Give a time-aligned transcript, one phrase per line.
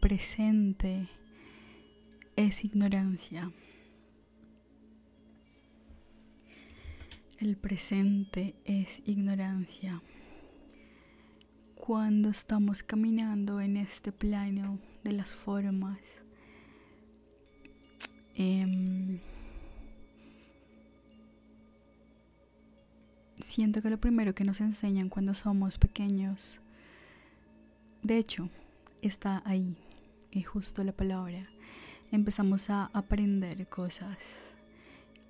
[0.00, 1.08] presente
[2.34, 3.52] es ignorancia.
[7.38, 10.02] El presente es ignorancia.
[11.74, 16.22] Cuando estamos caminando en este plano de las formas,
[18.34, 19.18] em,
[23.38, 26.60] siento que lo primero que nos enseñan cuando somos pequeños,
[28.02, 28.50] de hecho,
[29.02, 29.76] está ahí,
[30.32, 31.48] es justo la palabra.
[32.12, 34.54] Empezamos a aprender cosas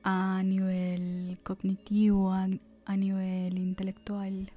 [0.03, 2.49] a nivel cognitivo, a,
[2.97, 4.51] nivel intelectual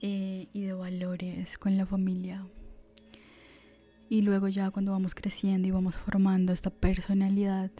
[0.00, 2.46] eh, y de valores con la familia.
[4.08, 7.70] Y luego ya cuando vamos creciendo y vamos formando esta personalidad,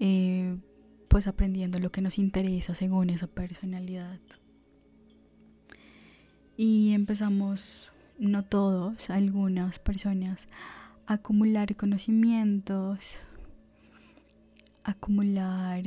[0.00, 0.56] eh,
[1.08, 4.20] pues aprendiendo lo que nos interesa según esa personalidad.
[6.56, 7.90] Y empezamos,
[8.20, 10.46] no todos, algunas personas,
[11.06, 13.16] acumular conocimientos,
[14.84, 15.82] acumular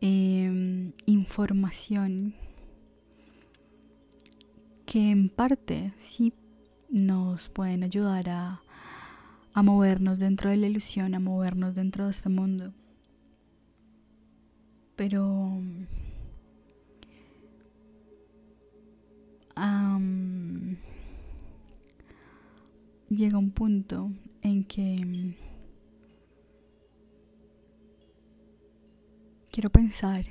[0.00, 2.34] em, información
[4.84, 6.32] que en parte sí
[6.90, 8.62] nos pueden ayudar a,
[9.52, 12.72] a movernos dentro de la ilusión, a movernos dentro de este mundo.
[14.96, 15.60] Pero
[23.08, 24.10] llega un punto
[24.42, 25.34] en que
[29.50, 30.26] quiero pensar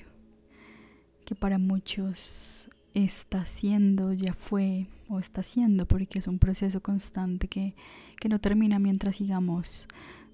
[1.25, 7.47] que para muchos está siendo, ya fue o está siendo, porque es un proceso constante
[7.47, 7.75] que,
[8.19, 9.87] que no termina mientras sigamos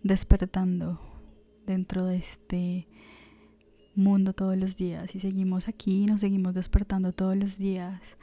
[0.03, 0.99] despertando
[1.65, 2.87] dentro de este
[3.95, 5.15] mundo todos los días.
[5.15, 8.17] Y seguimos aquí, nos seguimos despertando todos los días,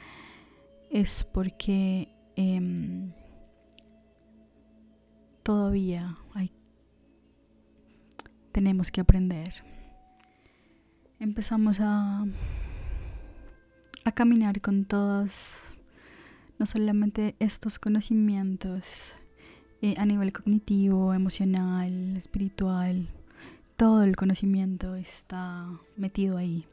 [0.89, 3.11] es porque em,
[5.43, 6.17] todavía
[8.51, 9.53] tenemos que aprender.
[11.19, 12.25] Empezamos a,
[14.03, 15.77] a caminar con todos,
[16.57, 19.13] no solamente estos conocimientos
[19.81, 23.07] eh, a nivel cognitivo, emocional, espiritual,
[23.77, 26.65] todo el conocimiento está metido ahí.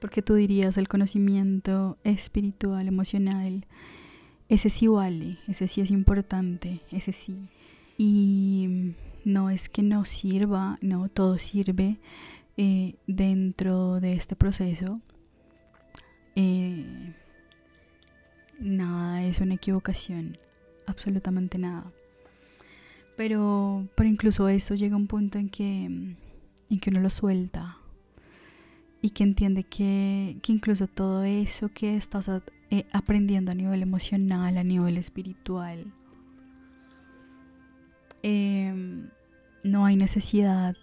[0.00, 3.66] Porque tú dirías el conocimiento espiritual, emocional,
[4.48, 7.48] ese sí vale, ese sí es importante, ese sí.
[7.96, 8.94] Y
[9.24, 11.98] no es que no sirva, no, todo sirve
[12.56, 15.00] eh, dentro de este proceso.
[16.36, 17.14] Eh,
[18.60, 20.38] nada es una equivocación,
[20.86, 21.92] absolutamente nada.
[23.16, 27.77] Pero, pero incluso eso llega a un punto en que, en que uno lo suelta
[29.00, 32.30] y que entiende que, que incluso todo eso que estás
[32.70, 35.92] eh, aprendiendo a nivel emocional, a nivel espiritual,
[38.22, 39.08] em,
[39.62, 40.76] no hay necesidad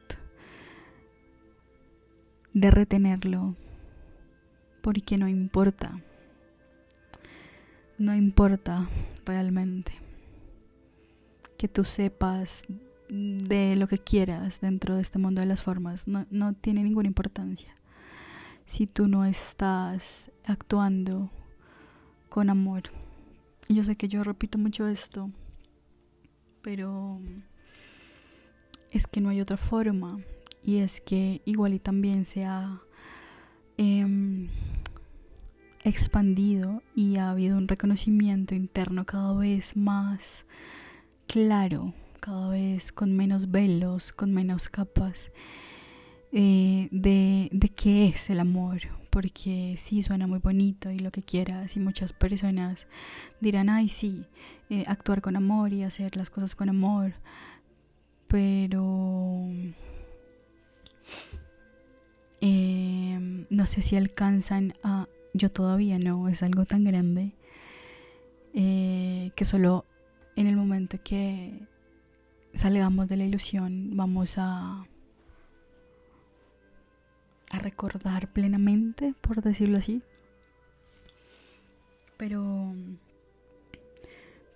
[2.53, 3.55] de retenerlo
[4.81, 5.99] porque no importa.
[7.97, 8.87] No importa
[9.25, 9.93] realmente
[11.57, 12.63] que tú sepas
[13.09, 16.07] de lo que quieras dentro de este mundo de las formas.
[16.07, 17.75] No, tiene ninguna importancia.
[18.65, 21.29] Si tú no estás actuando
[22.29, 22.83] con amor.
[23.67, 25.31] Y yo sé que yo repito mucho esto,
[26.61, 27.19] pero
[28.91, 30.19] es que no hay otra forma.
[30.61, 32.81] Y es que igual y también se ha
[33.77, 34.49] em,
[35.83, 40.45] expandido y ha habido un reconocimiento interno cada vez más
[41.27, 45.31] claro, cada vez con menos velos, con menos capas
[46.37, 48.81] eh, de, de qué es el amor.
[49.09, 52.87] Porque sí suena muy bonito y lo que quieras, y muchas personas
[53.39, 54.25] dirán, ay, sí,
[54.69, 57.13] eh, actuar con amor y hacer las cosas con amor.
[58.27, 59.47] Pero
[62.41, 65.07] em, no sé si alcanzan a.
[65.33, 67.33] Yo todavía no, es algo tan grande
[68.53, 69.85] eh, que solo
[70.35, 71.67] en el momento que
[72.53, 74.85] salgamos de la ilusión vamos a
[77.51, 80.01] a recordar plenamente, por decirlo así.
[82.17, 82.73] Pero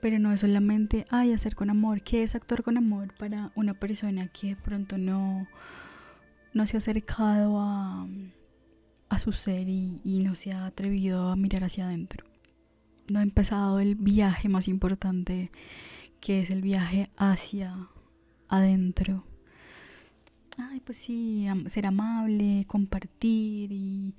[0.01, 3.73] pero no es solamente ay hacer con amor, ¿qué es actuar con amor para una
[3.73, 5.47] persona que de pronto no
[6.53, 8.07] no se ha acercado a
[9.09, 12.29] a su ser y, y no se ha atrevido a mirar hacia adentro?
[13.09, 15.51] no ha empezado el viaje más importante,
[16.19, 17.87] que es el viaje hacia
[18.47, 19.23] adentro.
[20.61, 24.15] Ay, pues sí, ser amable, compartir y,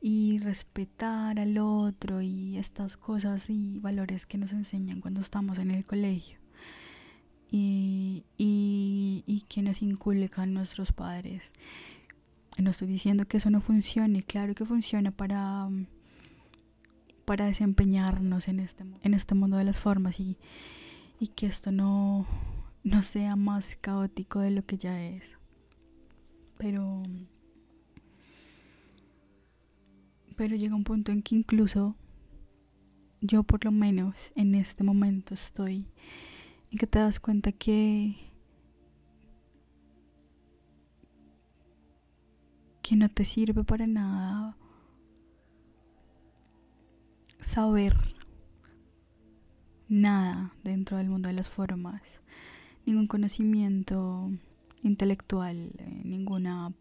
[0.00, 5.70] y respetar al otro y estas cosas y valores que nos enseñan cuando estamos en
[5.70, 6.38] el colegio
[7.50, 11.50] y, y, que nos inculcan nuestros padres.
[12.58, 15.68] No estoy diciendo que eso no funcione, claro que funciona para,
[17.24, 20.38] para desempeñarnos en este, en este mundo de las formas y,
[21.20, 22.26] y que esto no,
[22.82, 25.35] no sea más caótico de lo que ya es.
[26.58, 27.02] Pero
[30.36, 31.96] pero llega un punto en que incluso
[33.20, 35.86] yo por lo menos en este momento estoy
[36.70, 38.16] en que te das cuenta que
[42.82, 44.56] que no te sirve para nada
[47.40, 47.96] saber
[49.88, 52.20] nada dentro del mundo de las formas,
[52.84, 54.30] ningún conocimiento
[54.86, 56.72] intelectual, eh, ninguna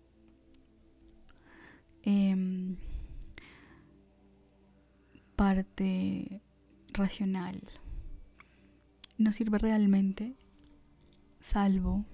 [2.03, 2.75] eh,
[5.35, 6.41] parte
[6.93, 7.61] racional
[9.17, 10.35] no sirve realmente,
[11.39, 12.05] salvo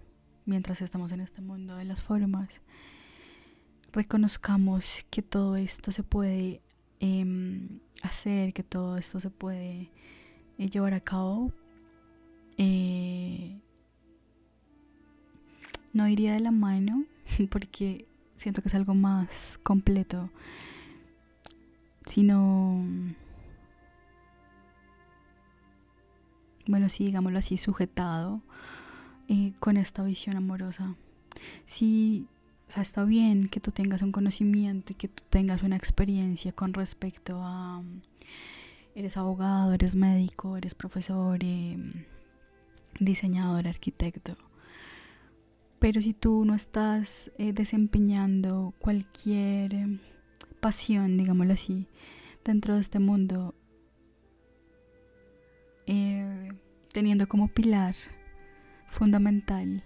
[0.45, 2.61] mientras estamos en este mundo de las formas,
[3.91, 6.61] reconozcamos que todo esto se puede
[6.99, 9.91] em, hacer, que todo esto se puede
[10.57, 11.51] eh, llevar a cabo.
[12.57, 13.59] Eh,
[15.93, 17.05] no iría de la mano
[17.49, 18.05] porque
[18.35, 20.29] siento que es algo más completo
[22.05, 22.83] sino,
[26.67, 28.41] bueno, sí, digámoslo así, sujetado
[29.27, 30.95] eh, con esta visión amorosa.
[31.65, 32.27] Sí,
[32.67, 36.73] o sea, está bien que tú tengas un conocimiento, que tú tengas una experiencia con
[36.73, 37.83] respecto a,
[38.95, 41.77] eres abogado, eres médico, eres profesor, eh,
[42.99, 44.35] diseñador, arquitecto.
[45.81, 49.99] Pero si tú no estás eh, desempeñando cualquier
[50.59, 51.87] pasión, digámoslo así,
[52.45, 53.55] dentro de este mundo,
[55.87, 56.49] eh,
[56.93, 57.95] teniendo como pilar
[58.89, 59.83] fundamental,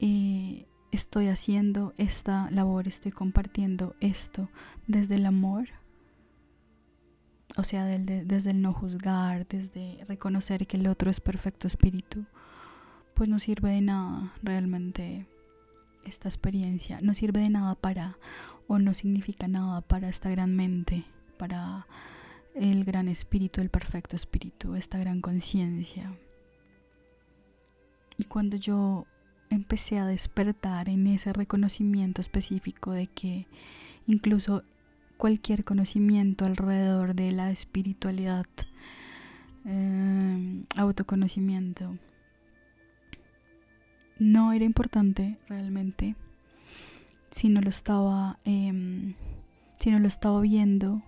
[0.00, 4.48] eh, estoy haciendo esta labor, estoy compartiendo esto
[4.86, 5.68] desde el amor,
[7.58, 12.24] o sea, desde el no juzgar, desde reconocer que el otro es perfecto espíritu,
[13.16, 15.26] pues no sirve de nada realmente
[16.04, 18.18] esta experiencia, no sirve de nada para
[18.68, 21.04] o no significa nada para esta gran mente,
[21.38, 21.86] para
[22.54, 26.12] el gran espíritu, el perfecto espíritu, esta gran conciencia.
[28.18, 29.06] Y cuando yo
[29.48, 33.46] empecé a despertar en ese reconocimiento específico de que
[34.06, 34.62] incluso
[35.16, 38.44] cualquier conocimiento alrededor de la espiritualidad,
[39.64, 41.96] eh, autoconocimiento,
[44.18, 46.16] no era importante realmente
[47.30, 49.14] si no lo estaba, em,
[49.78, 51.02] si no lo estaba viendo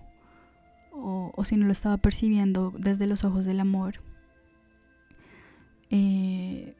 [0.93, 4.00] o, si no lo estaba percibiendo desde los ojos del amor,
[5.90, 6.75] eh,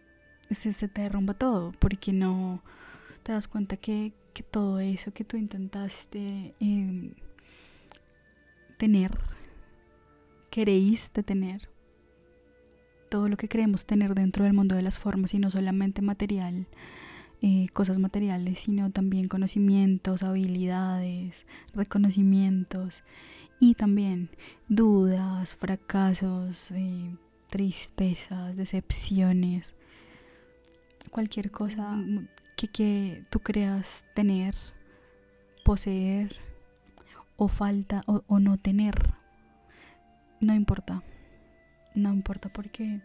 [0.51, 2.63] se, te derrumba todo, porque no
[3.23, 4.13] te das cuenta que,
[4.53, 7.13] todo eso que tú intentaste em,
[8.77, 9.19] tener,
[10.49, 11.69] creíste tener,
[13.09, 16.67] todo lo que creemos tener dentro del mundo de las formas y no solamente material,
[17.41, 23.05] eh, cosas materiales, sino también conocimientos, habilidades, reconocimientos
[23.61, 24.31] y también
[24.69, 27.15] dudas, fracasos, eh,
[27.49, 29.75] tristezas, decepciones,
[31.11, 31.97] cualquier cosa
[32.57, 34.55] que, que tú creas tener,
[35.65, 36.37] poseer
[37.37, 39.15] o falta o, o no tener.
[40.41, 41.03] No importa,
[41.95, 43.01] no importa porque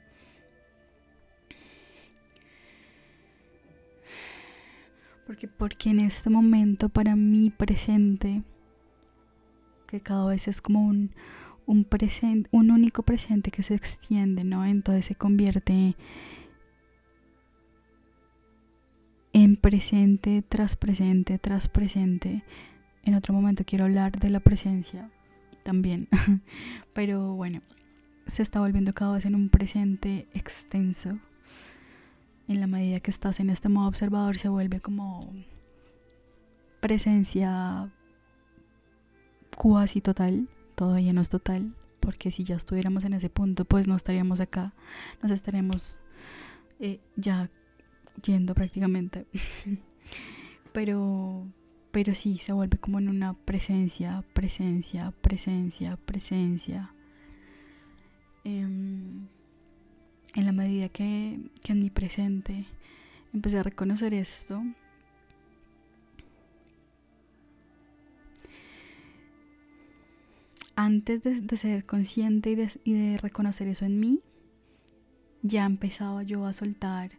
[5.25, 8.43] Porque, porque en este momento para mí presente,
[9.87, 11.11] que cada vez es como un,
[11.65, 14.65] un, presente, un único presente que se extiende, ¿no?
[14.65, 15.95] Entonces se convierte
[19.33, 22.43] en presente tras presente tras presente.
[23.03, 25.09] En otro momento quiero hablar de la presencia
[25.63, 26.07] también.
[26.93, 27.61] Pero bueno,
[28.27, 31.19] se está volviendo cada vez en un presente extenso
[32.47, 35.33] en la medida que estás en este modo observador se vuelve como
[36.81, 37.89] presencia
[39.55, 43.95] cuasi total, todavía no es total, porque si ya estuviéramos en ese punto, pues no
[43.95, 44.73] estaríamos acá,
[45.21, 45.97] nos estaríamos
[46.79, 47.49] eh, ya
[48.21, 49.25] yendo prácticamente.
[50.73, 51.47] pero,
[51.91, 56.93] pero sí, se vuelve como en una presencia, presencia, presencia, presencia.
[58.43, 59.27] Em,
[60.35, 62.65] en la medida que, en mi presente
[63.33, 64.61] empecé a reconocer esto,
[70.75, 72.51] antes de, ser consciente
[72.83, 74.19] y de, reconocer eso en mí,
[75.41, 77.11] ya empezaba yo a soltar.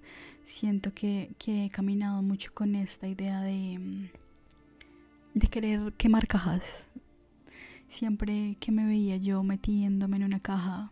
[0.44, 4.10] Siento que, he caminado mucho con esta idea de,
[5.34, 6.84] de querer quemar cajas.
[7.88, 10.90] Siempre que me veía yo metiéndome en una caja,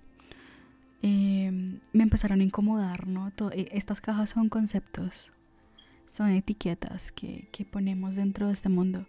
[1.02, 3.32] em, me empezaron a incomodar, ¿no?
[3.52, 5.30] E, estas cajas son conceptos,
[6.06, 9.06] son etiquetas que, que ponemos dentro de este mundo.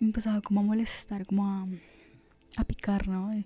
[0.00, 1.66] Me empezaba como a molestar, como a
[2.56, 3.32] a picar, ¿no?
[3.32, 3.44] Eh,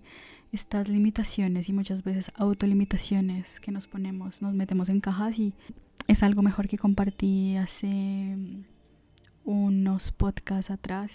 [0.52, 5.52] estas limitaciones y muchas veces autolimitaciones que nos ponemos, nos metemos en cajas y
[6.08, 8.36] es algo mejor que compartí hace
[9.44, 11.10] unos podcasts atrás.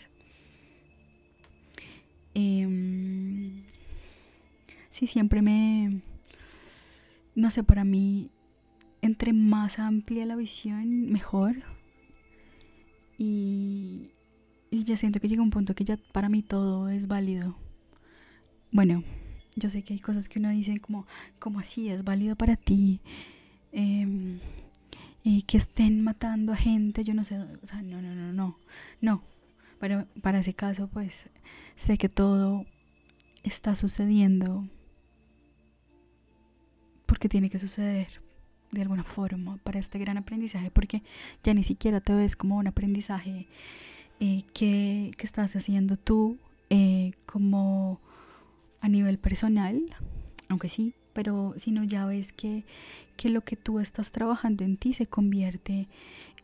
[2.35, 3.63] Eh,
[4.89, 6.01] sí, siempre me...
[7.35, 8.29] No sé, para mí,
[9.01, 11.55] entre más amplia la visión, mejor.
[13.17, 14.11] Y,
[14.71, 17.55] ya siento que llega un punto que ya para mí todo es válido.
[18.71, 19.03] Bueno,
[19.55, 21.05] yo sé que hay cosas que uno dice como,
[21.39, 23.01] como así, es válido para ti,
[25.23, 28.57] y que estén matando a gente, yo no sé, o sea, no, no, no, no,
[29.01, 29.23] no,
[29.79, 31.25] pero para ese caso, pues
[31.75, 32.65] sé que todo
[33.43, 34.67] está sucediendo
[37.21, 38.07] porque tiene que suceder
[38.71, 41.03] de alguna forma para este gran aprendizaje, porque
[41.43, 43.45] ya ni siquiera te ves como un aprendizaje
[44.19, 46.39] eh, que, que, estás haciendo tú,
[46.71, 47.99] eh, como
[48.79, 49.79] a nivel personal,
[50.49, 52.63] aunque sí, pero si no ya ves que,
[53.17, 55.89] que lo que tú estás trabajando en ti se convierte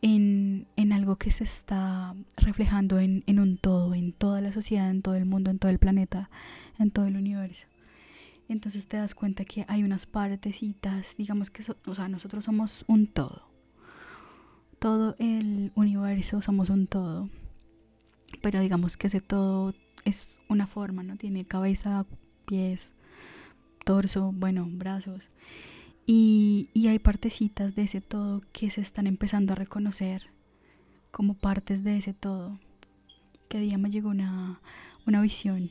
[0.00, 4.88] en, en algo que se está reflejando en, en, un todo, en toda la sociedad,
[4.92, 6.30] en todo el mundo, en todo el planeta,
[6.78, 7.66] en todo el universo.
[8.48, 13.06] Entonces te das cuenta que hay unas partecitas, digamos que o sea, nosotros somos un
[13.06, 13.42] todo.
[14.78, 17.28] Todo el universo somos un todo.
[18.40, 19.74] Pero digamos que ese todo
[20.04, 21.16] es una forma, ¿no?
[21.16, 22.06] Tiene cabeza,
[22.46, 22.92] pies,
[23.84, 25.24] torso, bueno, brazos.
[26.06, 30.30] Y, y, hay partecitas de ese todo que se están empezando a reconocer
[31.10, 32.58] como partes de ese todo.
[33.48, 34.60] Que día me llegó una,
[35.06, 35.70] una visión.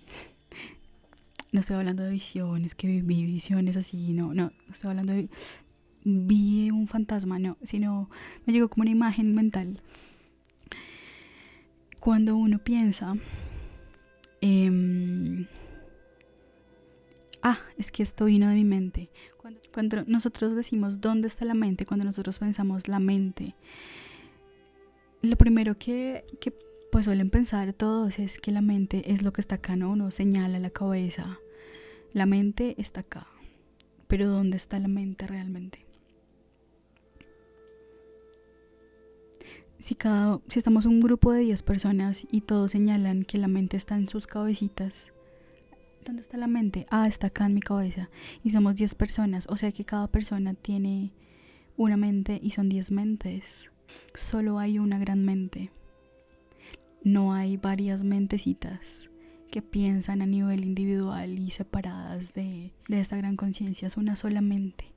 [1.52, 5.30] No estoy hablando de visiones, que vi visiones así, no, no, estoy hablando de...
[6.04, 8.10] Vi un fantasma, no, sino
[8.46, 9.82] me llegó como una imagen mental.
[12.00, 13.16] Cuando uno piensa...
[14.42, 15.46] Eh,
[17.42, 19.10] ah, es que esto vino de mi mente.
[19.74, 23.56] Cuando, nosotros decimos dónde está la mente, cuando nosotros pensamos la mente,
[25.22, 26.26] lo primero que
[26.98, 29.92] pues suelen pensar todos es que la mente es lo que está acá, ¿no?
[29.92, 31.38] Uno señala la cabeza.
[32.12, 33.28] La mente está acá.
[34.08, 35.86] Pero ¿dónde está la mente realmente?
[39.78, 43.78] Si, cada, si estamos un grupo de 10 personas y todos señalan que la mente
[43.78, 45.14] está en sus cabecitas,
[46.04, 46.88] ¿Dónde está la mente?
[46.90, 48.10] Ah, está acá en mi cabeza.
[48.44, 49.46] Y somos 10 personas.
[49.50, 51.14] O sea que cada persona tiene
[51.76, 53.70] una mente y son 10 mentes.
[54.16, 55.70] Solo hay una gran mente.
[57.08, 59.10] No hay varias mentecitas
[59.50, 63.88] que piensan a nivel individual y separadas de, de esta gran conciencia.
[63.88, 64.92] Es una sola mente.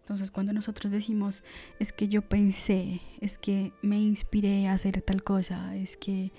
[0.00, 1.44] Entonces cuando nosotros decimos
[1.78, 6.32] es que yo pensé, es que me inspiré a hacer tal cosa, es que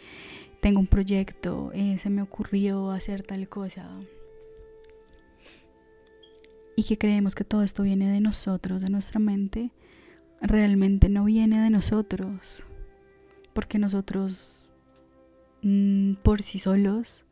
[0.60, 3.90] tengo un proyecto, eh, se me ocurrió hacer tal cosa.
[6.76, 9.72] Y que creemos que todo esto viene de nosotros, de nuestra mente,
[10.42, 12.66] realmente no viene de nosotros.
[13.54, 14.70] Porque nosotros,
[15.62, 17.26] mm, por sí solos,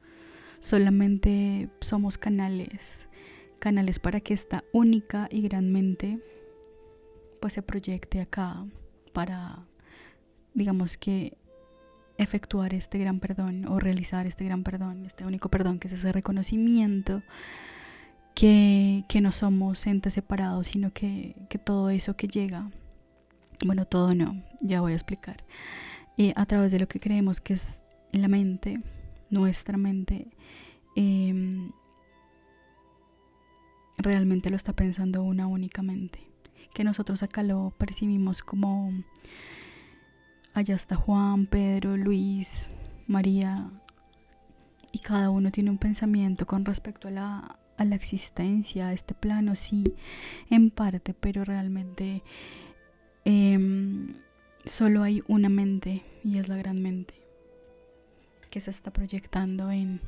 [0.60, 3.08] solamente somos canales.
[3.60, 6.20] Canales para que esta única y gran mente
[7.40, 8.66] pues se proyecte acá
[9.14, 9.66] para
[10.54, 11.38] digamos que
[12.18, 16.12] efectuar este gran perdón o realizar este gran perdón, este único perdón, que es ese
[16.12, 17.24] reconocimiento
[18.36, 22.70] que, que no somos entes separados, sino que, que, todo eso que llega,
[23.66, 25.44] bueno, todo no, ya voy a explicar,
[26.36, 28.82] a través de lo que creemos que es la mente,
[29.30, 30.28] nuestra mente,
[30.96, 31.72] em,
[33.98, 36.20] realmente lo está pensando una única mente,
[36.74, 38.92] que nosotros acá lo percibimos como
[40.54, 42.68] Allá está Juan, Pedro, Luis,
[43.08, 43.72] María.
[44.92, 49.14] Y cada uno tiene un pensamiento con respecto a la, a la existencia, a este
[49.14, 49.96] plano, sí,
[50.50, 52.22] en parte, pero realmente
[53.24, 54.16] em,
[54.66, 57.16] solo hay una mente y es la gran mente
[58.50, 60.02] que se está proyectando en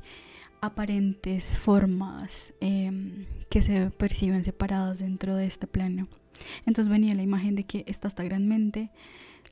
[0.61, 6.07] aparentes formas em, que se perciben separadas dentro de este plano.
[6.65, 8.91] Entonces venía la imagen de que está esta gran mente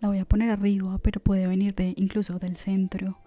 [0.01, 3.19] la voy a poner arriba, pero puede venir de incluso del centro,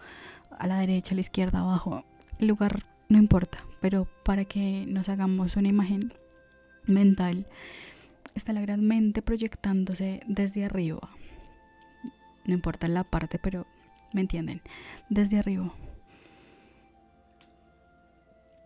[0.58, 2.04] a la derecha, a la izquierda, abajo,
[2.38, 6.12] el lugar no importa, pero para que nos hagamos una imagen
[6.86, 7.46] mental,
[8.34, 11.10] está la gran mente proyectándose desde arriba.
[12.44, 13.66] No importa la parte, pero
[14.12, 14.62] me entienden,
[15.08, 15.72] desde arriba.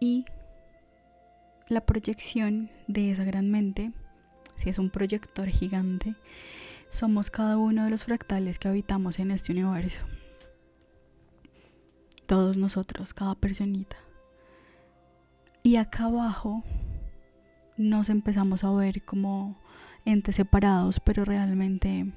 [0.00, 0.25] Y
[1.68, 3.92] la proyección de esa gran mente,
[4.56, 6.14] si es un proyector gigante,
[6.88, 10.00] somos cada uno de los fractales que habitamos en este universo.
[12.26, 13.97] Todos nosotros, cada personita.
[15.62, 16.62] Y acá abajo
[17.76, 19.58] nos empezamos a ver como
[20.04, 22.12] entes separados, pero realmente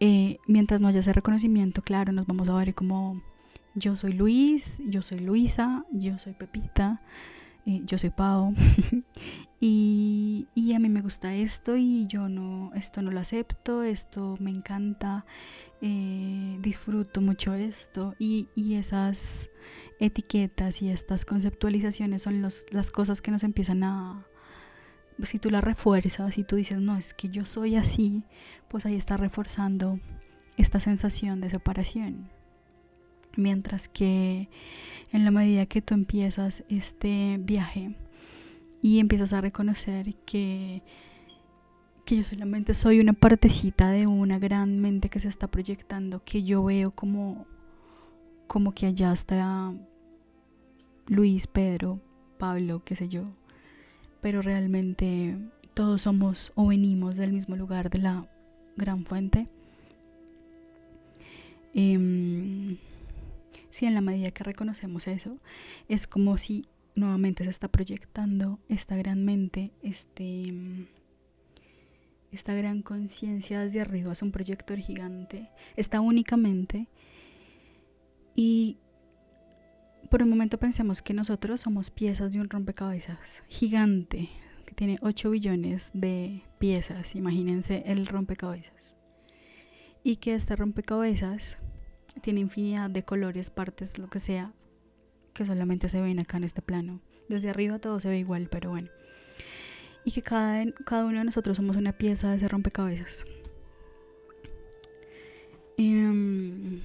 [0.00, 3.22] eh, mientras no haya ese reconocimiento, claro, nos vamos a ver como
[3.74, 7.02] yo soy Luis, yo soy Luisa, yo soy Pepita,
[7.66, 8.54] eh, yo soy Pau.
[9.66, 14.50] Y, a mí me gusta esto y yo no, esto no lo acepto, esto me
[14.50, 15.24] encanta,
[15.80, 18.14] eh, disfruto mucho esto.
[18.18, 19.48] Y, esas
[20.00, 24.26] etiquetas y estas conceptualizaciones son las cosas que nos empiezan a,
[25.22, 28.24] si tú las refuerzas, si tú dices, no, es que yo soy así,
[28.68, 30.00] pues ahí está reforzando
[30.56, 32.28] esta sensación de separación.
[33.36, 34.48] Mientras que
[35.12, 37.96] en la medida que tú empiezas este viaje
[38.82, 40.82] y empiezas a reconocer que,
[42.04, 46.44] que yo solamente soy una partecita de una gran mente que se está proyectando, que
[46.44, 47.46] yo veo como,
[48.46, 49.74] como que allá está
[51.06, 52.00] Luis, Pedro,
[52.38, 53.24] Pablo, qué sé yo,
[54.24, 55.36] pero realmente
[55.74, 58.26] todos somos o venimos del mismo lugar de la
[58.74, 59.48] gran fuente.
[61.74, 62.78] Eh,
[63.68, 65.36] si en la medida que reconocemos eso,
[65.90, 66.64] es como si
[66.94, 70.54] nuevamente se está proyectando esta gran mente, este,
[72.32, 76.88] esta gran conciencia desde arriba, es un proyector gigante, está únicamente.
[78.34, 78.78] Y
[80.10, 84.30] por un momento pensemos que nosotros somos piezas de un rompecabezas gigante,
[84.66, 88.72] que tiene 8 billones de piezas, imagínense el rompecabezas.
[90.02, 91.58] Y que este rompecabezas
[92.20, 94.52] tiene infinidad de colores, partes, lo que sea,
[95.32, 97.00] que solamente se ven acá en este plano.
[97.28, 98.88] Desde arriba todo se ve igual, pero bueno.
[100.04, 103.24] Y que cada, cada uno de nosotros somos una pieza de ese rompecabezas.
[105.78, 106.80] Um,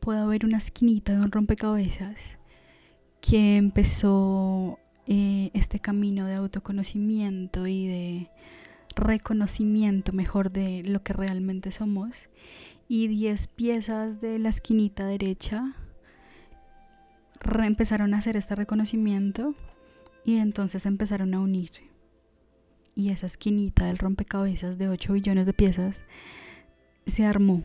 [0.00, 2.38] puedo ver una esquinita de un rompecabezas
[3.20, 8.30] que empezó eh, este camino de autoconocimiento y de
[8.96, 12.28] reconocimiento mejor de lo que realmente somos
[12.88, 15.76] y 10 piezas de la esquinita derecha
[17.62, 19.54] empezaron a hacer este reconocimiento
[20.24, 21.70] y entonces empezaron a unir.
[22.94, 26.04] Y esa esquinita del rompecabezas de 8 billones de piezas
[27.06, 27.62] se armó.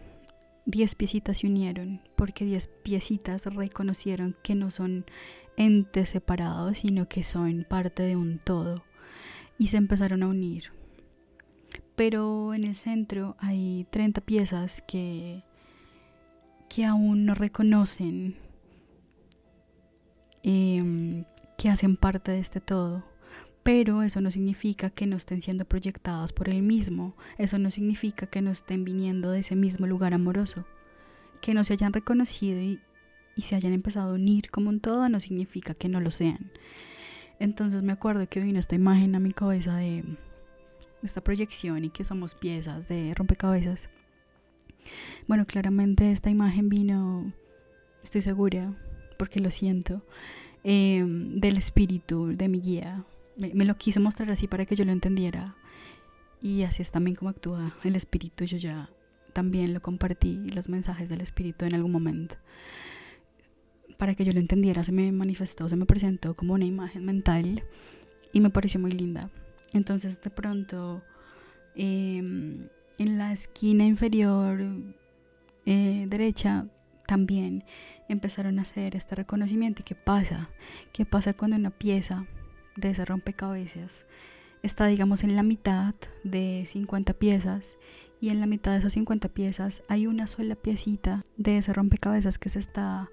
[0.66, 5.06] 10 piecitas se unieron porque 10 piecitas reconocieron que no son
[5.58, 8.84] entes separados, sino que son parte de un todo.
[9.58, 10.72] Y se empezaron a unir
[11.96, 15.44] pero en el centro hay 30 piezas que,
[16.70, 18.36] que aún no reconocen
[20.44, 21.26] em,
[21.58, 23.04] que hacen parte de este todo.
[23.66, 27.16] Pero eso no significa que no estén siendo proyectados por el mismo.
[27.40, 30.68] Eso no significa que no estén viniendo de ese mismo lugar amoroso.
[31.42, 32.80] Que no se hayan reconocido y,
[33.38, 36.52] se hayan empezado a unir como un todo no significa que no lo sean.
[37.40, 40.04] Entonces me acuerdo que vino esta imagen a mi cabeza de
[41.02, 43.90] esta proyección y que somos piezas de rompecabezas.
[45.28, 47.34] Bueno, claramente esta imagen vino,
[48.04, 48.76] estoy segura,
[49.18, 50.06] porque lo siento,
[50.64, 53.04] em, del espíritu de mi guía.
[53.38, 55.56] Me, lo quiso mostrar así para que yo lo entendiera.
[56.42, 58.46] Y así es también como actúa el espíritu.
[58.46, 58.90] Yo ya
[59.34, 62.36] también lo compartí, los mensajes del espíritu en algún momento.
[63.98, 67.64] Para que yo lo entendiera, se me manifestó, se me presentó como una imagen mental
[68.32, 69.30] y me pareció muy linda.
[69.74, 71.02] Entonces de pronto
[71.76, 72.68] em,
[72.98, 74.62] en la esquina inferior
[75.66, 76.68] eh, derecha
[77.08, 77.64] también
[78.08, 79.82] empezaron a hacer este reconocimiento.
[79.82, 80.50] ¿Y qué pasa?
[80.94, 82.26] ¿Qué pasa cuando una pieza
[82.76, 84.06] de ese rompecabezas
[84.66, 87.78] está, digamos, en la mitad de 50 piezas
[88.20, 92.38] y en la mitad de esas 50 piezas hay una sola piecita de ese rompecabezas
[92.38, 93.10] que se está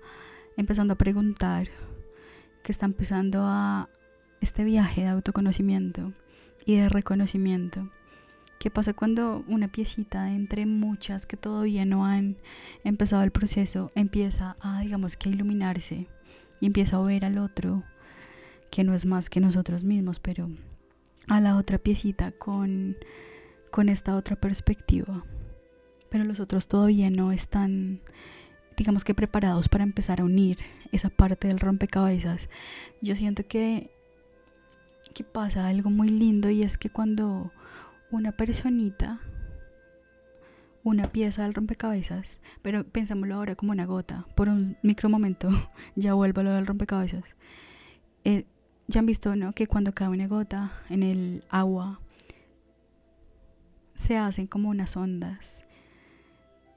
[0.57, 1.68] empezando a preguntar,
[2.62, 3.88] que está empezando a
[4.40, 6.12] este viaje de autoconocimiento
[6.64, 7.90] y de reconocimiento.
[8.59, 12.37] ¿Qué pasa cuando una piecita entre muchas que todavía no han
[12.85, 16.07] empezado el proceso empieza a, digamos que, iluminarse
[16.61, 17.83] y empieza a ver al otro,
[18.72, 20.50] que no es más que nosotros mismos, pero
[21.28, 22.96] a la otra piecita con,
[23.70, 25.24] con esta otra perspectiva?
[26.12, 28.02] pero los otros todavía no están,
[28.76, 30.58] digamos que preparados para empezar a unir
[30.92, 32.50] esa parte del rompecabezas.
[33.00, 33.90] Yo siento que,
[35.14, 37.50] que pasa algo muy lindo y es que cuando
[38.11, 39.20] una personita,
[40.85, 45.48] una pieza del rompecabezas, pero pensámoslo ahora como una gota, por un micro momento,
[45.96, 47.24] ya vuelvo a lo del rompecabezas.
[48.24, 48.44] Eh,
[48.88, 49.52] ya han visto, ¿no?
[49.52, 52.00] Que cuando cae una gota en el agua,
[53.94, 55.64] se hacen como unas ondas.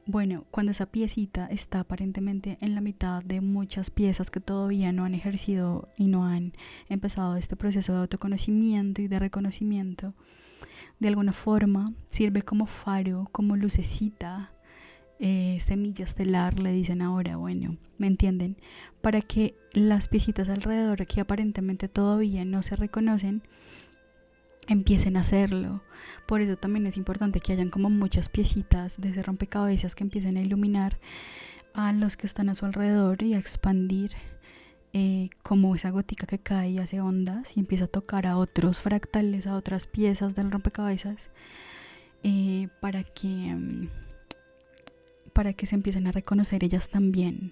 [0.08, 5.04] Bueno, cuando esa piecita está aparentemente en la mitad de muchas piezas que todavía no
[5.04, 6.54] han ejercido y no han
[6.90, 10.14] empezado este proceso de autoconocimiento y de reconocimiento,
[11.00, 14.52] de alguna forma sirve como faro, como lucecita,
[15.20, 18.58] eh, semilla estelar, le dicen ahora, bueno, ¿me entienden?
[19.02, 23.42] Para que las piecitas alrededor que aparentemente todavía no se reconocen,
[24.68, 25.82] empiecen a hacerlo.
[26.26, 30.38] Por eso también es importante que hayan como muchas piecitas de ese rompecabezas que empiecen
[30.38, 30.98] a iluminar
[31.74, 34.12] a los que están a su alrededor y a expandir
[34.94, 38.80] eh, como esa gotica que cae y hace ondas y empieza a tocar a otros
[38.80, 41.30] fractales, a otras piezas del rompecabezas
[42.24, 43.90] eh, para que mm,
[45.36, 47.52] para que se empiecen a reconocer ellas también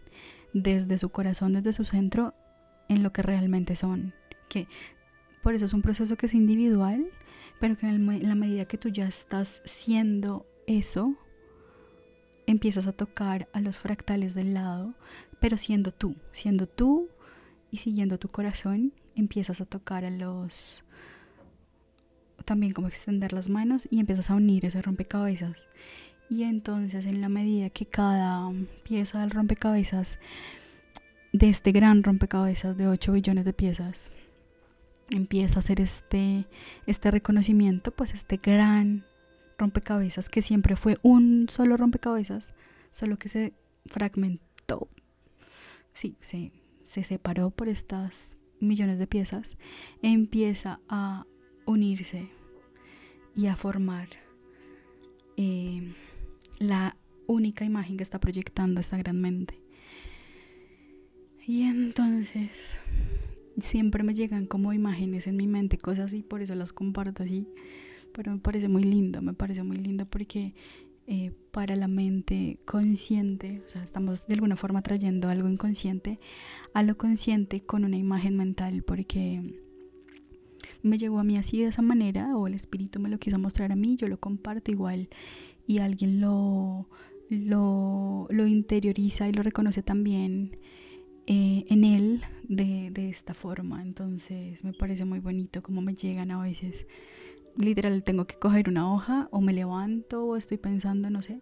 [0.53, 2.33] desde su corazón, desde su centro,
[2.87, 4.13] en lo que realmente son.
[4.47, 4.67] Que
[5.43, 7.05] por eso es un proceso que es individual,
[7.59, 11.17] pero que en la medida que tú ya estás siendo eso,
[12.47, 14.93] empiezas a tocar a los fractales del lado,
[15.41, 17.09] pero siendo tú, siendo tú
[17.69, 20.85] y siguiendo tu corazón, empiezas a tocar a los
[22.45, 25.67] también como extender las manos y empiezas a unir ese rompecabezas.
[26.33, 30.17] Y entonces en la medida que cada pieza del rompecabezas,
[31.31, 34.11] de este gran rompecabezas de 8 billones de piezas,
[35.11, 36.47] empieza a hacer este,
[36.87, 39.05] este reconocimiento, pues este gran
[39.59, 42.55] rompecabezas que siempre fue un solo rompecabezas,
[42.89, 43.53] solo que se
[43.85, 44.87] fragmentó,
[45.93, 49.55] sí, se, se separó por estas millones de piezas,
[50.01, 51.27] empieza a
[51.67, 52.27] unirse
[53.35, 54.07] y a formar
[55.37, 55.93] eh,
[56.63, 56.97] la
[57.27, 59.59] única imagen que está proyectando esta gran mente.
[61.45, 62.77] Y entonces
[63.59, 67.47] siempre me llegan como imágenes en mi mente, cosas y por eso las comparto así.
[68.13, 70.53] Pero me parece muy lindo, me parece muy lindo porque
[71.07, 76.19] eh, para la mente consciente, o sea, estamos de alguna forma trayendo algo inconsciente
[76.73, 79.59] a lo consciente con una imagen mental, porque
[80.81, 83.71] me llegó a mí así de esa manera, o el espíritu me lo quiso mostrar
[83.71, 85.09] a mí, yo lo comparto igual
[85.67, 86.87] y alguien lo,
[87.29, 90.57] lo, interioriza y lo reconoce también
[91.27, 93.81] eh, en él de, de, esta forma.
[93.81, 96.85] Entonces me parece muy bonito como me llegan a veces.
[97.55, 101.41] Literal, tengo que coger una hoja o me levanto o estoy pensando, no sé,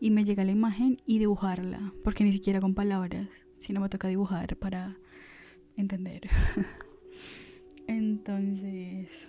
[0.00, 3.28] y me llega la imagen y dibujarla, porque ni siquiera con palabras,
[3.60, 4.98] sino me toca dibujar para
[5.76, 6.22] entender.
[7.86, 9.28] Entonces,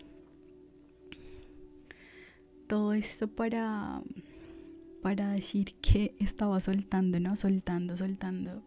[2.67, 4.01] todo esto para
[5.03, 7.35] para decir que estaba soltando, ¿no?
[7.35, 8.63] Soltando, soltando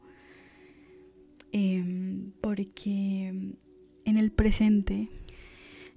[1.58, 3.28] Em, porque
[4.04, 5.08] en el presente,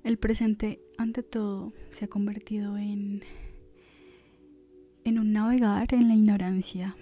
[0.06, 3.23] el presente ante todo se ha convertido en,
[5.04, 6.95] en un navegar en la ignorancia.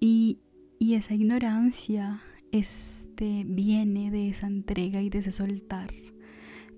[0.00, 0.38] Y,
[0.78, 2.20] y esa ignorancia
[2.52, 5.94] este, viene de esa entrega y de ese soltar.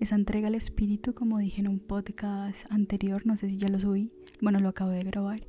[0.00, 3.78] Esa entrega al espíritu, como dije en un podcast anterior, no sé si ya lo
[3.78, 5.40] subí, bueno, lo acabo de grabar.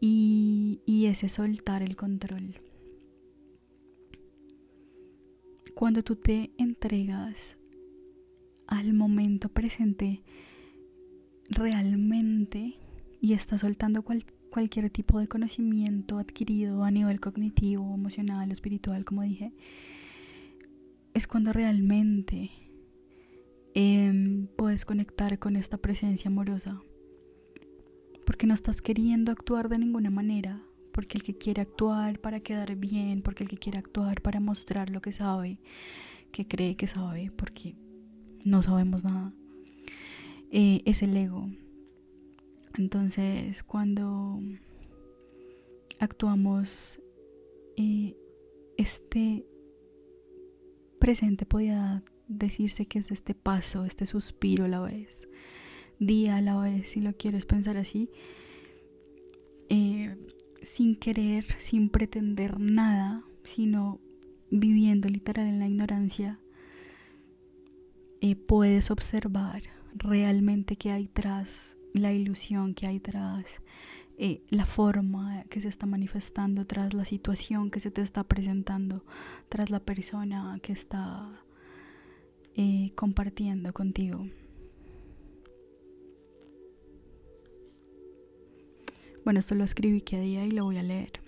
[0.00, 2.60] Y, y ese soltar el control.
[5.74, 7.58] Cuando tú te entregas
[8.66, 10.22] al momento presente
[11.50, 12.78] realmente
[13.20, 14.04] y estás soltando
[14.50, 19.52] cualquier tipo de conocimiento adquirido a nivel cognitivo, emocional o espiritual, como dije,
[21.12, 22.50] es cuando realmente
[23.78, 26.80] em, puedes conectar con esta presencia amorosa.
[28.24, 30.62] Porque no estás queriendo actuar de ninguna manera,
[30.92, 34.88] porque el que quiere actuar para quedar bien, porque el que quiere actuar para mostrar
[34.88, 35.60] lo que sabe,
[36.32, 37.76] que cree que sabe, porque
[38.46, 39.34] no sabemos nada,
[40.50, 41.46] eh, es el ego.
[42.78, 44.40] Entonces, cuando
[45.98, 46.98] actuamos,
[47.76, 48.16] eh,
[48.78, 49.44] este
[50.98, 55.28] presente podía decirse que es este paso, este suspiro a la vez,
[55.98, 58.10] día a la vez, si lo quieres pensar así.
[59.68, 60.16] Eh,
[60.62, 64.00] sin querer, sin pretender nada, sino
[64.50, 66.40] viviendo literal en la ignorancia,
[68.20, 69.62] eh, puedes observar
[69.94, 73.62] realmente qué hay tras la ilusión que hay tras
[74.18, 79.04] eh, la forma que se está manifestando tras la situación que se te está presentando,
[79.48, 81.44] tras la persona que está
[82.56, 84.26] eh, compartiendo contigo.
[89.24, 91.20] Bueno, esto lo escribí que día y lo voy a leer.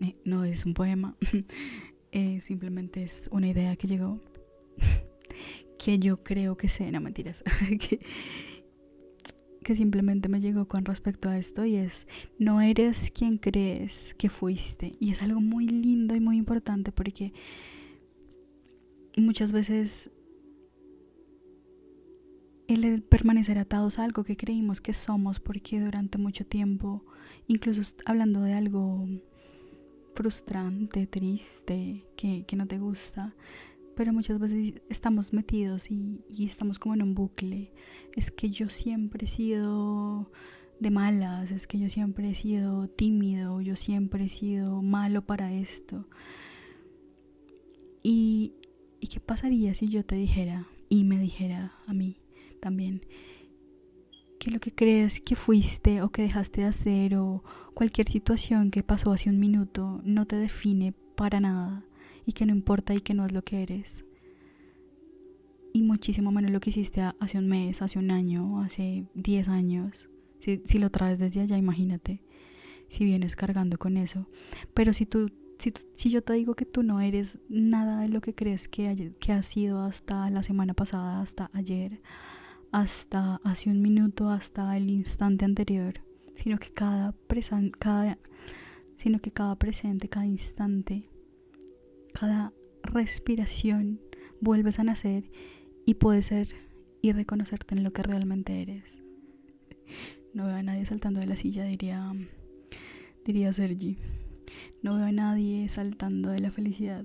[0.00, 1.16] Eh, no es un poema,
[2.40, 4.20] simplemente es una idea que llegó,
[5.78, 7.44] que yo creo que sé, no mentiras,
[9.62, 12.06] que simplemente me llegó con respecto a esto y es,
[12.38, 14.94] no eres quien crees que fuiste.
[14.98, 17.32] Y es algo muy lindo y muy importante porque
[19.16, 20.10] muchas veces
[22.68, 27.04] el permanecer atados a algo que creímos que somos porque durante mucho tiempo,
[27.46, 29.06] incluso hablando de algo
[30.14, 33.34] frustrante, triste, que, que no te gusta,
[33.94, 37.72] pero muchas veces estamos metidos y, estamos como en un bucle.
[38.16, 40.30] Es que yo siempre he sido
[40.80, 45.52] de malas, es que yo siempre he sido tímido, yo siempre he sido malo para
[45.52, 46.08] esto.
[48.02, 48.54] Y,
[49.02, 52.16] ¿Y qué pasaría si yo te dijera y me dijera a mí
[52.60, 53.04] también
[54.38, 58.82] que lo que crees que fuiste o que dejaste de hacer o cualquier situación que
[58.82, 61.84] pasó hace un minuto no te define para nada?
[62.26, 64.04] y que no importa y que no es lo que eres.
[65.72, 70.08] Y muchísimo menos lo que hiciste hace un mes, hace un año, hace 10 años.
[70.40, 72.22] Si, lo traes desde allá, imagínate.
[72.88, 74.26] Si vienes cargando con eso.
[74.74, 75.30] Pero si tú,
[75.94, 79.46] si, yo te digo que tú no eres nada de lo que crees que, has
[79.46, 82.00] sido hasta la semana pasada, hasta ayer,
[82.72, 86.00] hasta hace un minuto, hasta el instante anterior,
[86.34, 87.14] sino que cada,
[87.78, 88.18] cada,
[88.96, 91.08] sino que cada presente, cada instante
[92.12, 94.00] cada respiración
[94.40, 95.30] vuelves a nacer
[95.84, 96.48] y puedes ser
[97.00, 99.02] y reconocerte en lo que realmente eres.
[100.34, 102.12] No veo a nadie saltando de la silla, diría,
[103.24, 103.98] diría Sergi.
[104.82, 107.04] No veo a nadie saltando de la felicidad.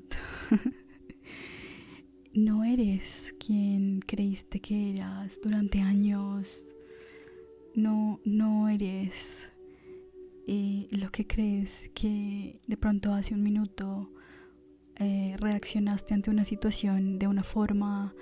[2.33, 6.67] no eres quien creíste que eras durante años.
[7.75, 9.51] No, no eres
[10.47, 14.09] eh, lo que crees que de pronto hace un minuto
[14.95, 18.15] eh, reaccionaste ante una situación de una forma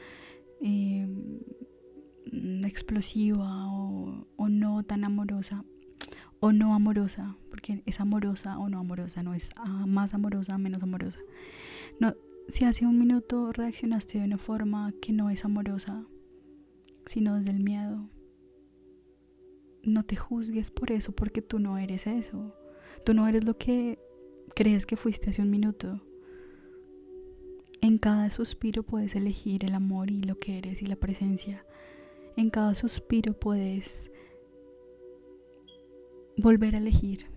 [0.60, 1.40] em,
[2.66, 5.64] explosiva o, no tan amorosa
[6.40, 9.52] o no amorosa, porque es amorosa o no amorosa, no es
[9.86, 11.20] más amorosa, menos amorosa.
[12.00, 12.14] No,
[12.48, 16.06] si hace un minuto reaccionaste de una forma que no es amorosa,
[17.06, 18.10] sino desde el miedo,
[19.84, 22.56] no te juzgues por eso, porque tú no eres eso.
[23.04, 24.00] Tú no eres lo que
[24.56, 26.02] crees que fuiste hace un minuto.
[27.82, 31.66] En cada suspiro puedes elegir el amor y lo que eres y la presencia.
[32.36, 34.12] En cada suspiro puedes
[36.38, 37.28] volver a elegir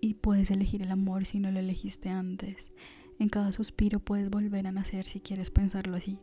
[0.00, 2.72] y puedes elegir el amor si no lo elegiste antes.
[3.18, 6.18] En cada suspiro puedes volver a nacer si quieres pensarlo así.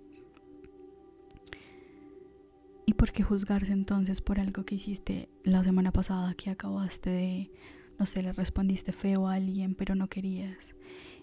[2.86, 7.52] ¿Y por qué juzgarse entonces por algo que hiciste la semana pasada que acabaste de,
[8.00, 10.76] no sé, le respondiste feo a alguien pero no querías?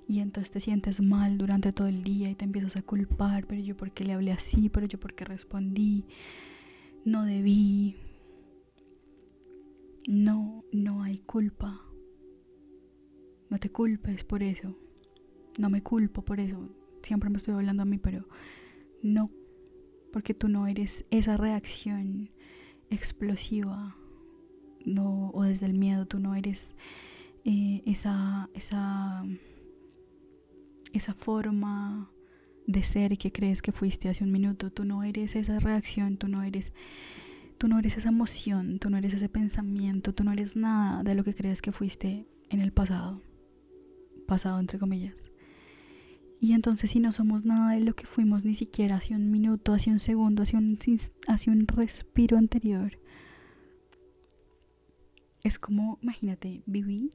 [0.08, 3.60] y entonces te sientes mal durante todo el día y te empiezas a culpar, pero
[3.60, 6.04] yo porque le hablé así, pero yo porque respondí,
[7.04, 7.96] no debí.
[10.06, 11.82] No, no hay culpa.
[13.50, 14.76] No te culpes por eso.
[15.58, 16.68] No me culpo por eso.
[17.02, 18.28] Siempre me estoy hablando a mí, pero
[19.02, 19.30] no.
[20.12, 22.30] Porque tú no eres esa reacción
[22.90, 23.96] explosiva.
[24.84, 26.76] No, o desde el miedo, tú no eres
[27.44, 29.24] eh, esa, esa
[30.96, 32.10] esa forma
[32.66, 34.70] de ser que crees que fuiste hace un minuto.
[34.70, 36.72] Tú no eres esa reacción, tú no eres
[37.58, 41.14] tú no eres esa emoción, tú no eres ese pensamiento, tú no eres nada de
[41.14, 43.22] lo que crees que fuiste en el pasado.
[44.26, 45.16] Pasado entre comillas.
[46.40, 49.72] Y entonces si no somos nada de lo que fuimos ni siquiera hace un minuto,
[49.72, 50.78] hace un segundo, hace un,
[51.28, 52.98] hace un respiro anterior,
[55.42, 57.12] es como, imagínate, vivir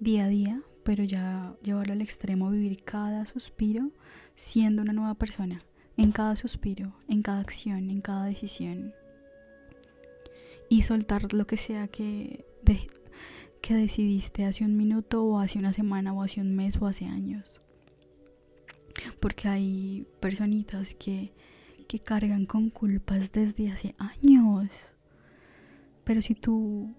[0.00, 3.90] día a día pero ya llevarlo al extremo, vivir cada suspiro
[4.36, 5.58] siendo una nueva persona,
[5.96, 8.94] en cada suspiro, en cada acción, en cada decisión.
[10.68, 12.44] Y soltar lo que sea que,
[13.60, 17.06] que decidiste hace un minuto o hace una semana o hace un mes o hace
[17.06, 17.60] años.
[19.20, 21.32] Porque hay personitas que,
[21.88, 24.70] que cargan con culpas desde hace años.
[26.04, 26.94] Pero si tú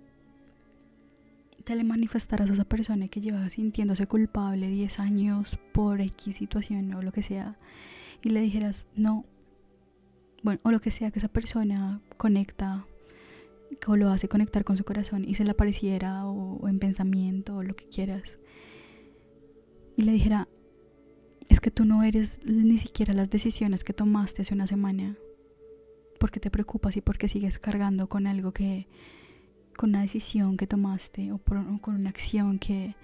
[1.68, 6.94] te le manifestarás a esa persona que lleva sintiéndose culpable 10 años por X situación
[6.94, 7.58] o lo que sea
[8.22, 9.26] y le dijeras no,
[10.44, 12.86] bueno, o lo que sea que esa persona conecta
[13.88, 17.64] o lo hace conectar con su corazón y se le apareciera o, en pensamiento o
[17.64, 18.40] lo que quieras.
[19.96, 20.48] Y le dijera,
[21.50, 25.16] es que tú no eres ni siquiera las decisiones que tomaste hace una semana,
[26.20, 28.88] porque te preocupas y porque sigues cargando con algo que,
[29.78, 32.96] con una decisión que tomaste o, con una acción que,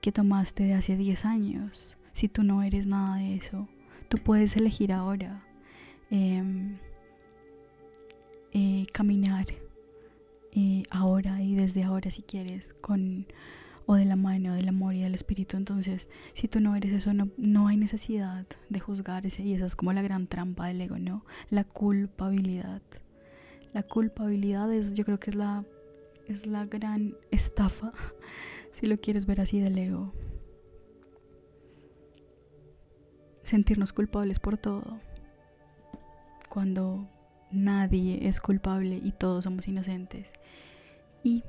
[0.00, 3.68] que tomaste de hace 10 años, si tú no eres nada de eso,
[4.08, 5.42] tú puedes elegir ahora.
[6.10, 6.78] Em,
[8.52, 9.46] eh, caminar
[10.54, 13.26] eh, ahora y desde ahora si quieres con
[13.86, 15.56] o de la mano del amor y del espíritu.
[15.56, 19.76] Entonces si tú no eres eso no, no hay necesidad de juzgarse y esa es
[19.76, 22.82] como la gran trampa del ego no la culpabilidad.
[23.72, 25.64] La culpabilidad es yo creo que es la
[26.26, 27.92] es la gran estafa
[28.72, 30.12] si lo quieres ver así del ego.
[33.42, 35.00] Sentirnos culpables por todo.
[36.48, 37.08] Cuando
[37.50, 40.32] nadie es culpable y todos somos inocentes.
[41.22, 41.42] Y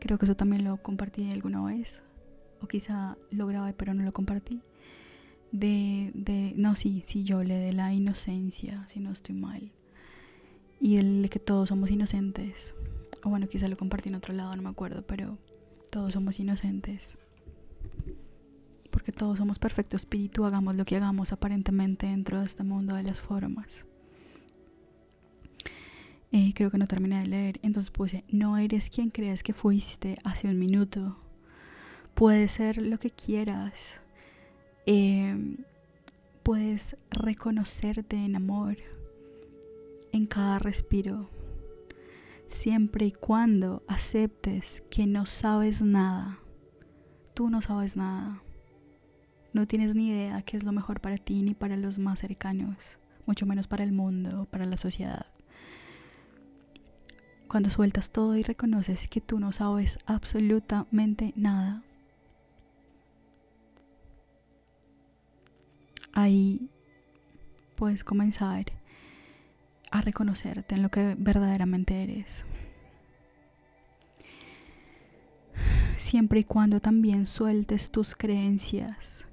[0.00, 2.02] creo que eso también lo compartí alguna vez,
[2.60, 4.62] o quizá lo grabé pero no lo compartí.
[5.52, 9.72] De, de no, sí, sí, yo le de la inocencia, si no estoy mal.
[10.80, 12.74] Y el de que todos somos inocentes.
[13.24, 15.38] O bueno, quizá lo compartí en otro lado, no me acuerdo, pero
[15.90, 17.14] todos somos inocentes.
[18.90, 23.02] Porque todos somos perfecto espíritu, hagamos lo que hagamos aparentemente dentro de este mundo de
[23.02, 23.84] las formas.
[26.30, 27.60] Eh, creo que no terminé de leer.
[27.62, 31.18] Entonces puse, no eres quien crees que fuiste hace un minuto.
[32.14, 34.00] Puedes ser lo que quieras.
[34.86, 35.58] Em,
[36.42, 38.76] puedes reconocerte en amor
[40.12, 41.30] en cada respiro.
[42.46, 46.38] Siempre y cuando aceptes que no sabes nada.
[47.34, 48.42] Tú no sabes nada.
[49.52, 52.98] No tienes ni idea qué es lo mejor para ti ni para los más cercanos,
[53.26, 55.26] mucho menos para el mundo o para la sociedad.
[57.48, 61.82] Cuando sueltas todo y reconoces que tú no sabes absolutamente nada,
[66.12, 66.68] ahí
[67.74, 68.66] puedes comenzar
[69.90, 72.44] a reconocerte en lo que verdaderamente eres.
[75.96, 79.24] Siempre y cuando también sueltes tus creencias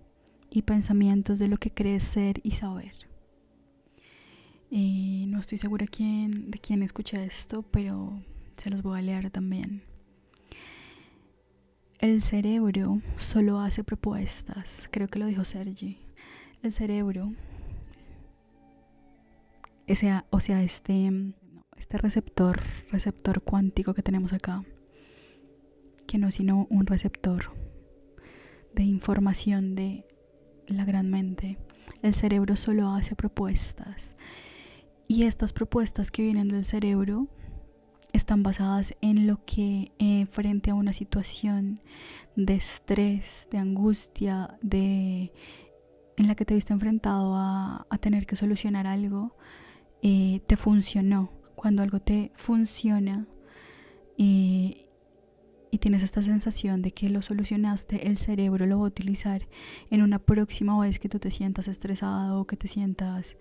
[0.49, 2.93] y pensamientos de lo que crees ser y saber.
[4.77, 8.21] Y no estoy segura quién, de quién escucha esto, pero
[8.57, 9.83] se los voy a leer también.
[11.99, 15.97] El cerebro solo hace propuestas, creo que lo dijo Sergi.
[16.61, 17.31] El cerebro,
[19.87, 21.09] ese, o sea, este,
[21.77, 22.59] este receptor,
[22.91, 24.65] receptor cuántico que tenemos acá,
[26.05, 27.53] que no es sino un receptor
[28.73, 30.05] de información de
[30.67, 31.57] la gran mente.
[32.01, 34.17] El cerebro solo hace propuestas
[35.07, 37.27] y estas propuestas que vienen del cerebro
[38.13, 41.81] están basadas en lo que eh, frente a una situación
[42.35, 45.31] de estrés, de angustia, de
[46.17, 49.35] en la que te viste enfrentado a, tener que solucionar algo,
[50.01, 51.31] eh, te funcionó.
[51.55, 53.27] Cuando algo te funciona,
[54.17, 54.84] eh,
[55.75, 59.45] y tienes esta sensación de que lo solucionaste, el cerebro lo va a utilizar
[59.89, 63.35] en una próxima vez que tú te sientas estresado o que te sientas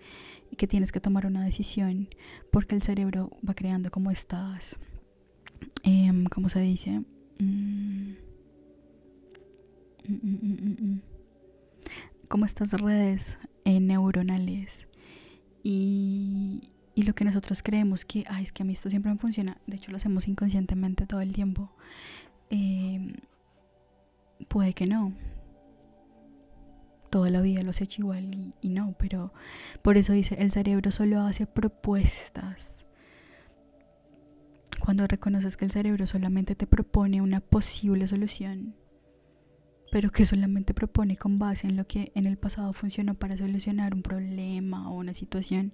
[0.57, 2.09] que tienes que tomar una decisión,
[2.51, 4.77] porque el cerebro va creando como estas,
[5.83, 7.03] eh, ¿cómo se dice?
[7.39, 8.15] Mm,
[12.27, 14.89] como estas redes eh, neuronales.
[15.63, 19.17] Y, y lo que nosotros creemos que, ay, es que a mí esto siempre me
[19.17, 21.71] funciona, de hecho lo hacemos inconscientemente todo el tiempo,
[22.49, 23.13] Em,
[24.47, 25.13] puede que no.
[27.09, 29.33] Toda la vida lo has hecho igual y, no, pero
[29.81, 32.85] por eso dice, el cerebro solo hace propuestas.
[34.83, 38.75] Cuando reconoces que el cerebro solamente te propone una posible solución,
[39.91, 43.93] pero que solamente propone con base en lo que en el pasado funcionó para solucionar
[43.93, 45.73] un problema o una situación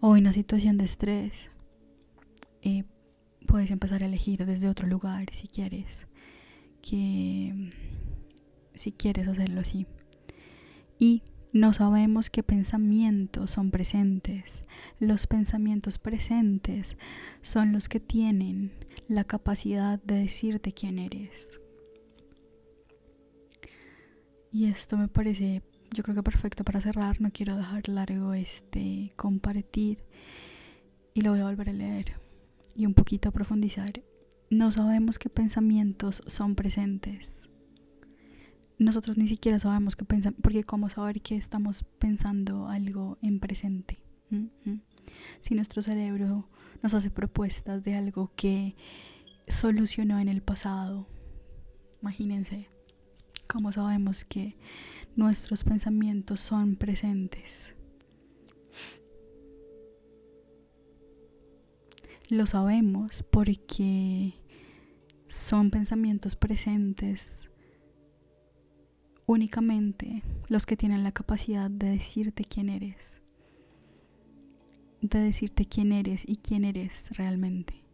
[0.00, 1.50] o una situación de estrés,
[2.62, 2.84] eh,
[3.46, 6.06] puedes empezar a elegir desde otro lugar si quieres
[6.82, 7.70] que
[8.74, 9.86] si quieres hacerlo así
[10.98, 11.22] y
[11.52, 14.66] no sabemos qué pensamientos son presentes.
[14.98, 16.98] Los pensamientos presentes
[17.40, 18.72] son los que tienen
[19.08, 21.58] la capacidad de decirte quién eres.
[24.52, 25.62] Y esto me parece,
[25.94, 27.22] yo creo que perfecto para cerrar.
[27.22, 30.04] No quiero dejar largo este compartir
[31.14, 32.25] y lo voy a volver a leer
[32.76, 34.02] y un poquito a profundizar,
[34.50, 37.48] no sabemos qué pensamientos son presentes.
[38.78, 43.98] Nosotros ni siquiera sabemos qué pensamos, porque cómo saber que estamos pensando algo en presente.
[44.30, 44.46] ¿Mm?
[44.64, 44.80] ¿Mm?
[45.40, 46.48] Si nuestro cerebro
[46.82, 48.76] nos hace propuestas de algo que
[49.48, 51.08] solucionó en el pasado,
[52.02, 52.68] imagínense
[53.46, 54.56] cómo sabemos que
[55.14, 57.75] nuestros pensamientos son presentes.
[62.28, 64.34] Lo sabemos porque
[65.28, 67.48] son pensamientos presentes
[69.26, 73.20] únicamente los que tienen la capacidad de decirte quién eres,
[75.00, 77.84] de decirte quién eres y quién eres realmente.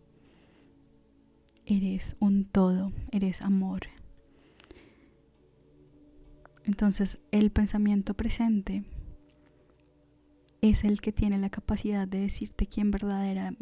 [1.67, 3.83] Eres un todo, eres amor.
[6.65, 8.85] Entonces el pensamiento presente
[10.63, 13.55] es el que tiene la capacidad de decirte quién, verdadera,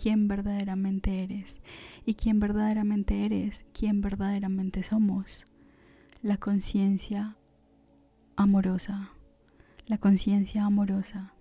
[0.00, 1.60] quién verdaderamente eres
[2.04, 5.44] y quién verdaderamente eres, quién verdaderamente somos
[6.22, 7.36] la conciencia
[8.36, 9.10] amorosa,
[9.86, 11.34] la conciencia amorosa,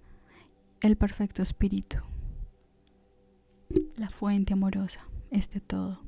[0.82, 1.98] el perfecto espíritu,
[3.96, 6.02] la fuente amorosa, este todo.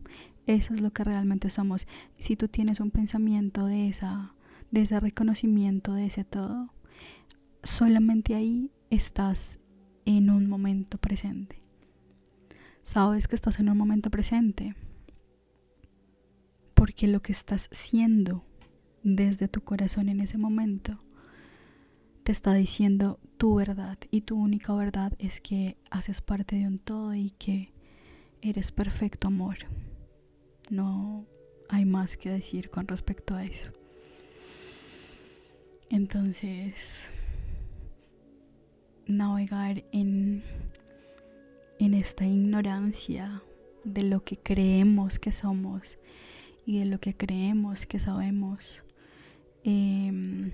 [0.45, 1.87] Eso es lo que realmente somos.
[2.17, 4.33] Si tú tienes un pensamiento de esa
[4.73, 6.73] de ese reconocimiento de ese todo,
[7.61, 9.59] solamente ahí estás
[10.05, 11.62] en un momento presente.
[12.83, 14.75] Sabes que estás en un momento presente
[16.73, 18.43] porque lo que estás siendo
[19.03, 20.97] desde tu corazón en ese momento
[22.23, 26.79] te está diciendo tu verdad y tu única verdad es que haces parte de un
[26.79, 27.73] todo y que
[28.41, 29.57] eres perfecto amor.
[30.69, 31.25] No
[31.69, 33.71] hay más que decir con respecto a eso.
[35.89, 37.07] Entonces,
[39.05, 40.43] navegar en,
[41.83, 43.41] en esta ignorancia
[43.83, 45.97] de lo que creemos que somos
[46.65, 48.83] y de lo que creemos que sabemos
[49.65, 50.51] Em,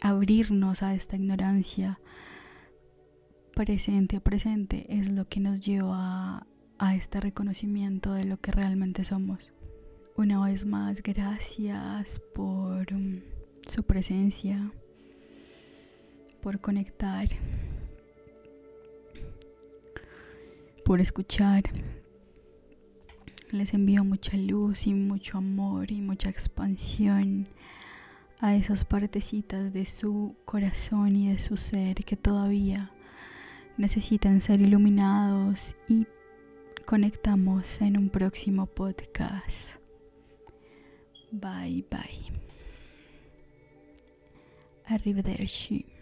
[0.00, 2.00] abrirnos a esta ignorancia
[3.54, 6.46] presente a presente es lo que nos lleva
[6.78, 9.52] a, este reconocimiento de lo que realmente somos.
[10.16, 13.20] Una vez más, gracias por um,
[13.68, 14.72] su presencia,
[16.40, 17.28] por conectar,
[20.84, 21.64] por escuchar.
[23.50, 27.48] Les envío mucha luz y mucho amor y mucha expansión
[28.40, 32.90] a esas partecitas de su corazón y de su ser que todavía
[33.76, 36.06] necesitan ser iluminados y
[36.84, 39.78] conectamos en un próximo podcast.
[41.30, 42.32] Bye bye.
[44.86, 45.93] Arrivederci.